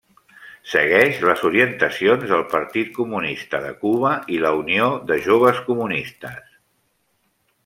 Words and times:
Segueix 0.69 1.19
les 1.29 1.43
orientacions 1.49 2.25
del 2.31 2.41
Partit 2.55 2.89
Comunista 2.95 3.61
de 3.67 3.69
Cuba 3.85 4.15
i 4.39 4.43
la 4.47 4.55
Unió 4.63 4.89
de 5.13 5.19
Joves 5.29 5.61
Comunistes. 5.69 6.53